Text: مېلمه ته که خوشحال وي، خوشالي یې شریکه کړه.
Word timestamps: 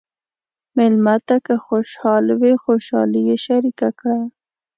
مېلمه 0.77 1.15
ته 1.27 1.35
که 1.45 1.55
خوشحال 1.67 2.25
وي، 2.39 2.53
خوشالي 2.63 3.21
یې 3.27 3.37
شریکه 3.45 3.89
کړه. 3.99 4.19